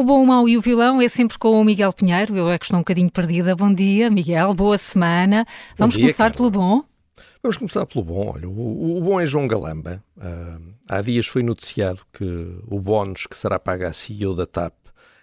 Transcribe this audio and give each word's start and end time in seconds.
O 0.00 0.02
bom, 0.02 0.22
o 0.22 0.26
mau 0.26 0.48
e 0.48 0.56
o 0.56 0.62
vilão 0.62 0.98
é 0.98 1.10
sempre 1.10 1.36
com 1.36 1.60
o 1.60 1.62
Miguel 1.62 1.92
Pinheiro. 1.92 2.34
Eu 2.34 2.48
é 2.48 2.58
que 2.58 2.64
estou 2.64 2.78
um 2.78 2.80
bocadinho 2.80 3.10
perdida. 3.12 3.54
Bom 3.54 3.70
dia, 3.70 4.08
Miguel. 4.08 4.54
Boa 4.54 4.78
semana. 4.78 5.44
Vamos 5.76 5.94
dia, 5.94 6.04
começar 6.04 6.30
Carla. 6.30 6.36
pelo 6.38 6.50
bom. 6.50 6.84
Vamos 7.42 7.58
começar 7.58 7.84
pelo 7.84 8.02
bom. 8.02 8.32
Olha, 8.34 8.48
o, 8.48 8.96
o 8.96 9.00
bom 9.02 9.20
é 9.20 9.26
João 9.26 9.46
Galamba. 9.46 10.02
Ah, 10.18 10.58
há 10.88 11.02
dias 11.02 11.26
foi 11.26 11.42
noticiado 11.42 12.00
que 12.14 12.24
o 12.66 12.80
bónus 12.80 13.26
que 13.26 13.36
será 13.36 13.58
pago 13.58 13.84
à 13.84 13.92
CEO 13.92 14.34
da 14.34 14.46
TAP, 14.46 14.72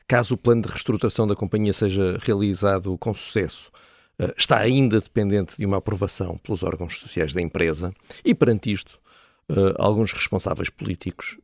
caso 0.07 0.35
o 0.35 0.37
plano 0.37 0.61
de 0.61 0.67
reestruturação 0.67 1.25
da 1.25 1.35
companhia 1.35 1.73
seja 1.73 2.19
realizado 2.21 2.95
com 2.99 3.15
sucesso, 3.15 3.71
ah, 4.19 4.31
está 4.37 4.59
ainda 4.59 5.01
dependente 5.01 5.57
de 5.57 5.65
uma 5.65 5.77
aprovação 5.77 6.37
pelos 6.37 6.61
órgãos 6.61 6.99
sociais 6.99 7.33
da 7.33 7.41
empresa. 7.41 7.91
E 8.23 8.35
perante 8.35 8.71
isto, 8.71 8.99
ah, 9.49 9.73
alguns 9.79 10.13
responsáveis 10.13 10.69
políticos, 10.69 11.35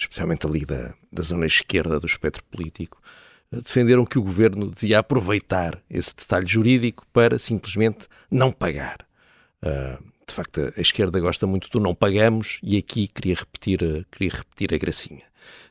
especialmente 0.00 0.46
ali 0.46 0.64
da, 0.64 0.94
da 1.12 1.22
zona 1.22 1.46
esquerda 1.46 2.00
do 2.00 2.06
espectro 2.06 2.42
político, 2.44 3.00
ah, 3.52 3.56
defenderam 3.56 4.06
que 4.06 4.18
o 4.18 4.22
governo 4.22 4.70
devia 4.70 4.98
aproveitar 4.98 5.80
esse 5.90 6.16
detalhe 6.16 6.46
jurídico 6.46 7.06
para 7.12 7.38
simplesmente 7.38 8.06
não 8.30 8.50
pagar. 8.50 9.06
Uh, 9.62 10.02
de 10.26 10.34
facto, 10.34 10.72
a 10.74 10.80
esquerda 10.80 11.20
gosta 11.20 11.46
muito 11.46 11.68
do 11.68 11.78
não 11.78 11.94
pagamos 11.94 12.58
e 12.62 12.78
aqui 12.78 13.08
queria 13.08 13.34
repetir, 13.34 13.82
uh, 13.82 14.06
queria 14.10 14.38
repetir 14.38 14.72
a 14.72 14.78
gracinha. 14.78 15.24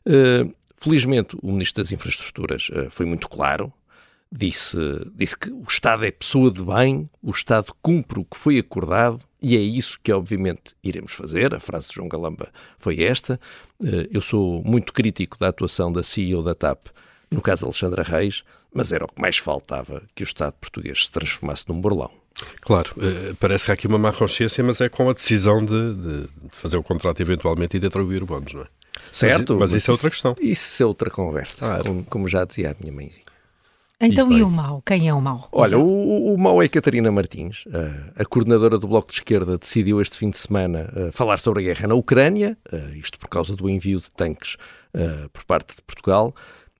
Uh, 0.06 0.54
felizmente, 0.78 1.36
o 1.42 1.52
Ministro 1.52 1.84
das 1.84 1.92
Infraestruturas 1.92 2.70
foi 2.92 3.06
muito 3.06 3.28
claro, 3.28 3.74
disse, 4.32 4.78
disse 5.16 5.38
que 5.38 5.50
o 5.50 5.64
Estado 5.68 6.06
é 6.06 6.12
pessoa 6.12 6.52
de 6.52 6.64
bem, 6.64 7.10
o 7.22 7.32
Estado 7.32 7.74
cumpre 7.82 8.20
o 8.20 8.26
que 8.26 8.38
foi 8.38 8.58
acordado 8.60 9.20
e 9.42 9.56
é 9.56 9.60
isso 9.60 10.00
que, 10.04 10.12
obviamente, 10.12 10.76
iremos 10.84 11.14
fazer. 11.14 11.54
A 11.56 11.60
frase 11.60 11.90
de 11.90 11.96
João 11.96 12.08
Galamba 12.10 12.50
foi 12.78 13.02
esta. 13.04 13.40
eu 14.12 14.22
sou 14.22 14.62
muito 14.64 14.94
crítico 14.94 15.38
da 15.40 15.48
atuação 15.48 15.92
da 15.92 16.04
CEO 16.04 16.44
da 16.44 16.54
TAP, 16.54 16.88
no 17.32 17.42
caso 17.42 17.66
Alexandra 17.66 18.04
Reis, 18.04 18.44
mas 18.74 18.92
era 18.92 19.06
o 19.06 19.08
que 19.08 19.20
mais 19.22 19.38
faltava 19.38 20.04
que 20.14 20.24
o 20.24 20.26
Estado 20.26 20.54
português 20.60 21.06
se 21.06 21.12
transformasse 21.12 21.64
num 21.68 21.80
burlão. 21.80 22.12
Claro, 22.62 22.94
eh, 23.02 23.34
parece 23.40 23.66
que 23.66 23.72
há 23.72 23.74
aqui 23.74 23.88
uma 23.88 23.98
má 23.98 24.14
consciência, 24.14 24.64
mas 24.64 24.80
é 24.80 24.88
com 24.88 25.10
a 25.10 25.14
decisão 25.14 25.66
de, 25.66 25.94
de- 25.96 26.22
de 26.22 26.30
fazer 26.54 26.78
o 26.78 26.84
contrato 26.84 27.20
eventualmente 27.22 27.76
e 27.76 27.80
de 27.80 27.88
atribuir 27.88 28.22
o 28.24 28.26
bónus, 28.26 28.54
não 28.54 28.62
é? 28.62 28.68
Certo? 29.12 29.54
Mas, 29.58 29.72
mas 29.72 29.82
isso 29.82 29.92
é 29.92 29.94
outra 29.94 30.10
questão. 30.10 30.36
Isso 30.40 30.84
é 30.84 30.86
outra 30.86 31.10
conversa, 31.10 31.66
Claro. 31.66 31.84
como, 31.84 32.04
como 32.06 32.28
já 32.28 32.46
dizia 32.46 32.72
a 32.72 32.76
minha 32.80 32.94
mãezinha. 32.94 33.26
Então, 34.02 34.32
E 34.32 34.38
e, 34.38 34.44
o 34.44 34.50
mau? 34.50 34.82
Quem 34.86 35.10
é 35.10 35.14
o 35.14 35.20
mau? 35.20 35.50
Olha, 35.52 35.78
o, 35.78 36.34
o, 36.34 36.38
mau 36.38 36.64
é 36.64 36.70
Catarina 36.70 37.12
Martins, 37.12 37.66
a, 38.16 38.24
coordenadora 38.24 38.78
do 38.78 38.88
Bloco 38.88 39.10
de 39.10 39.16
Esquerda, 39.16 39.58
decidiu 39.58 40.00
este 40.00 40.18
fim 40.18 40.30
de 40.30 40.38
semana 40.38 40.90
falar 41.12 41.38
sobre 41.38 41.64
a 41.64 41.66
guerra 41.66 41.88
na 41.88 41.96
Ucrânia, 41.96 42.58
isto 42.96 43.20
por 43.20 43.28
causa 43.28 43.56
do 43.58 43.70
envio 43.70 44.00
de 44.00 44.10
tanques 44.12 44.56
por 45.34 45.44
parte 45.44 45.76
de 45.76 45.82
Portugal. 45.82 46.34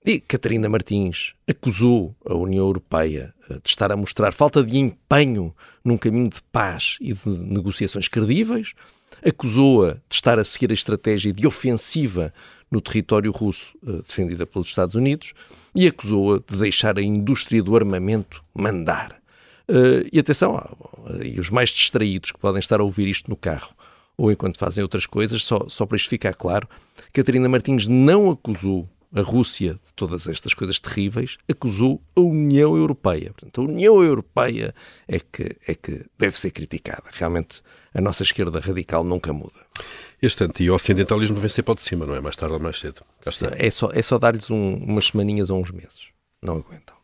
E 0.04 0.18
Catarina 0.18 0.66
Martins 0.66 1.34
acusou 1.46 2.16
a 2.24 2.34
União 2.34 2.64
Europeia 2.64 3.34
eh, 3.50 3.58
de 3.62 3.68
estar 3.68 3.92
a 3.92 3.96
mostrar 3.96 4.32
falta 4.32 4.64
de 4.64 4.78
empenho 4.78 5.54
num 5.84 5.98
caminho 5.98 6.30
de 6.30 6.40
paz 6.50 6.96
e 7.02 7.12
de 7.12 7.28
negociações 7.28 8.08
credíveis, 8.08 8.72
acusou-a 9.22 9.94
de 9.94 10.14
estar 10.14 10.38
a 10.38 10.44
seguir 10.44 10.70
a 10.70 10.74
estratégia 10.74 11.34
de 11.34 11.46
ofensiva 11.46 12.32
no 12.70 12.80
território 12.80 13.30
russo 13.30 13.76
eh, 13.86 14.00
defendida 14.06 14.46
pelos 14.46 14.68
Estados 14.68 14.94
Unidos 14.94 15.34
e 15.74 15.86
acusou-a 15.86 16.38
de 16.38 16.56
deixar 16.56 16.98
a 16.98 17.02
indústria 17.02 17.62
do 17.62 17.76
armamento 17.76 18.42
mandar. 18.54 19.20
Eh, 19.68 20.08
e 20.14 20.18
atenção, 20.18 20.66
e 21.22 21.38
os 21.38 21.50
mais 21.50 21.68
distraídos 21.68 22.32
que 22.32 22.38
podem 22.38 22.60
estar 22.60 22.80
a 22.80 22.84
ouvir 22.84 23.06
isto 23.06 23.28
no 23.28 23.36
carro 23.36 23.74
ou 24.16 24.32
enquanto 24.32 24.58
fazem 24.58 24.82
outras 24.82 25.04
coisas, 25.04 25.42
só, 25.42 25.66
só 25.68 25.84
para 25.84 25.96
isto 25.96 26.08
ficar 26.08 26.34
claro, 26.34 26.66
Catarina 27.12 27.48
Martins 27.48 27.86
não 27.86 28.30
acusou 28.30 28.88
a 29.14 29.22
Rússia 29.22 29.74
de 29.74 29.92
todas 29.96 30.28
estas 30.28 30.54
coisas 30.54 30.78
terríveis, 30.78 31.36
acusou 31.48 32.00
a 32.14 32.20
União 32.20 32.76
Europeia. 32.76 33.32
Portanto, 33.32 33.60
a 33.60 33.64
União 33.64 34.02
Europeia 34.02 34.74
é 35.08 35.18
que, 35.18 35.56
é 35.66 35.74
que 35.74 36.04
deve 36.18 36.38
ser 36.38 36.50
criticada. 36.52 37.04
Realmente, 37.12 37.60
a 37.92 38.00
nossa 38.00 38.22
esquerda 38.22 38.60
radical 38.60 39.02
nunca 39.02 39.32
muda. 39.32 39.58
Este 40.22 40.44
anti-ocidentalismo 40.44 41.40
vem 41.40 41.48
sempre 41.48 41.64
para 41.64 41.72
o 41.72 41.76
de 41.76 41.82
cima, 41.82 42.06
não 42.06 42.14
é? 42.14 42.20
Mais 42.20 42.36
tarde 42.36 42.54
ou 42.54 42.60
mais 42.60 42.78
cedo. 42.78 43.02
Está. 43.26 43.48
É 43.56 43.70
só, 43.70 43.88
é 43.92 44.02
só 44.02 44.16
dar-lhes 44.18 44.48
um- 44.50 44.74
umas 44.76 45.06
semaninhas 45.06 45.50
ou 45.50 45.60
uns 45.60 45.70
meses. 45.72 46.08
Não 46.42 46.58
aguentam. 46.58 46.94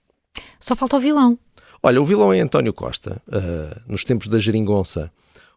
Só 0.61 0.77
falta 0.77 0.97
o 0.97 1.01
vilão. 1.01 1.39
Olha, 1.83 2.01
o 2.01 2.05
vilão 2.05 2.33
é 2.33 2.41
António 2.41 2.73
Costa. 2.73 3.21
Ah, 3.31 3.81
nos 3.89 4.05
tempos 4.05 4.29
da 4.29 4.39
geringonça, 4.39 5.11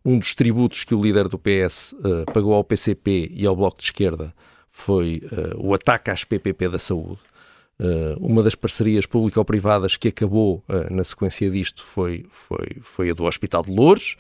um 0.04 0.18
dos 0.18 0.34
tributos 0.34 0.84
que 0.84 0.96
o 0.96 1.02
líder 1.02 1.28
do 1.28 1.38
PS 1.38 1.94
ah, 2.04 2.32
pagou 2.32 2.54
ao 2.54 2.64
PCP 2.64 3.30
e 3.34 3.46
ao 3.46 3.56
Bloco 3.56 3.78
de 3.78 3.84
Esquerda 3.84 4.34
foi 4.80 5.22
ah, 5.32 5.56
o 5.58 5.74
ataque 5.74 6.10
às 6.10 6.24
PPP 6.24 6.70
da 6.70 6.80
saúde. 6.80 7.20
Ah, 7.80 8.16
uma 8.20 8.44
das 8.44 8.56
parcerias 8.56 9.06
público-privadas 9.06 9.96
que 9.96 10.10
acabou 10.10 10.64
ah, 10.68 10.88
na 10.90 11.04
sequência 11.04 11.50
disto 11.50 11.84
foi, 11.84 12.26
foi, 12.30 12.78
foi 12.82 13.10
a 13.10 13.14
do 13.14 13.24
Hospital 13.24 13.64
de 13.64 13.72
Loures, 13.72 14.16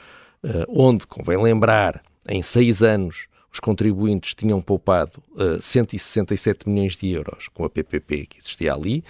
onde, 0.69 1.05
convém 1.05 1.37
lembrar, 1.37 2.01
em 2.27 2.41
seis 2.41 2.81
anos 2.81 3.27
os 3.51 3.59
contribuintes 3.59 4.35
tinham 4.35 4.61
poupado 4.61 5.21
ah, 5.37 5.59
167 5.59 6.69
milhões 6.69 6.95
de 6.95 7.09
euros 7.09 7.49
com 7.49 7.65
a 7.65 7.69
PPP 7.69 8.27
que 8.27 8.39
existia 8.39 8.73
ali. 8.73 9.03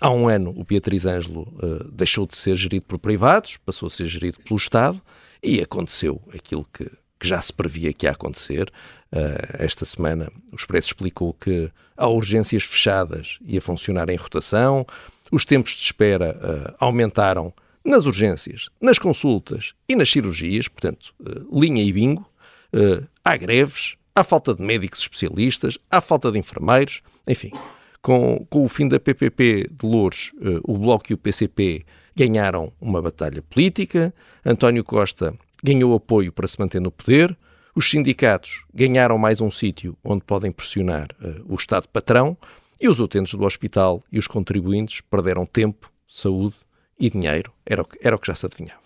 Há 0.00 0.10
um 0.10 0.28
ano 0.28 0.54
o 0.56 0.64
Beatriz 0.64 1.04
Ângelo 1.04 1.52
deixou 1.92 2.26
de 2.26 2.36
ser 2.36 2.54
gerido 2.54 2.86
por 2.86 2.98
privados, 2.98 3.58
passou 3.58 3.88
a 3.88 3.90
ser 3.90 4.06
gerido 4.06 4.38
pelo 4.40 4.56
Estado 4.56 5.00
e 5.42 5.60
aconteceu 5.60 6.22
aquilo 6.34 6.66
que, 6.72 6.90
que 7.26 7.30
já 7.30 7.40
se 7.40 7.52
previa 7.52 7.92
que 7.92 8.06
ia 8.06 8.12
acontecer. 8.12 8.72
Ah, 9.12 9.56
esta 9.58 9.84
semana 9.84 10.30
o 10.52 10.56
Expresso 10.56 10.88
explicou 10.88 11.34
que 11.34 11.70
há 11.96 12.06
urgências 12.06 12.62
fechadas 12.62 13.38
e 13.44 13.58
a 13.58 13.60
funcionar 13.60 14.08
em 14.08 14.16
rotação, 14.16 14.86
os 15.30 15.44
tempos 15.44 15.72
de 15.72 15.82
espera 15.82 16.38
ah, 16.40 16.74
aumentaram 16.78 17.52
nas 17.84 18.06
urgências, 18.06 18.68
nas 18.80 18.98
consultas 18.98 19.74
e 19.88 19.96
nas 19.96 20.08
cirurgias, 20.08 20.68
portanto, 20.68 21.12
ah, 21.24 21.40
linha 21.52 21.82
e 21.82 21.92
bingo. 21.92 22.24
Há 23.24 23.36
greves, 23.38 23.96
há 24.14 24.22
falta 24.22 24.52
de 24.52 24.62
médicos 24.62 25.00
especialistas, 25.00 25.78
há 25.90 25.98
falta 26.00 26.30
de 26.30 26.38
enfermeiros, 26.38 27.00
enfim. 27.26 27.50
Com, 28.02 28.46
com 28.50 28.64
o 28.64 28.68
fim 28.68 28.86
da 28.86 29.00
PPP 29.00 29.70
de 29.70 29.86
Louros, 29.86 30.32
eh, 30.42 30.60
o 30.62 30.76
Bloco 30.76 31.06
e 31.10 31.14
o 31.14 31.18
PCP 31.18 31.86
ganharam 32.14 32.70
uma 32.80 33.00
batalha 33.00 33.40
política, 33.40 34.12
António 34.44 34.84
Costa 34.84 35.34
ganhou 35.66 35.94
apoio 35.94 36.32
para 36.32 36.46
se 36.46 36.60
manter 36.60 36.80
no 36.80 36.92
poder, 36.92 37.36
os 37.74 37.90
sindicatos 37.90 38.64
ganharam 38.72 39.18
mais 39.18 39.40
um 39.40 39.50
sítio 39.50 39.98
onde 40.04 40.24
podem 40.24 40.52
pressionar 40.52 41.08
eh, 41.20 41.40
o 41.44 41.56
Estado 41.56 41.88
patrão 41.88 42.36
e 42.80 42.88
os 42.88 43.00
utentes 43.00 43.34
do 43.34 43.44
hospital 43.44 44.02
e 44.12 44.18
os 44.18 44.28
contribuintes 44.28 45.00
perderam 45.00 45.44
tempo, 45.44 45.90
saúde 46.06 46.54
e 47.00 47.10
dinheiro. 47.10 47.52
Era 47.66 47.82
o 47.82 47.84
que, 47.84 47.98
era 48.00 48.14
o 48.14 48.18
que 48.18 48.28
já 48.28 48.34
se 48.36 48.46
adivinhava. 48.46 48.85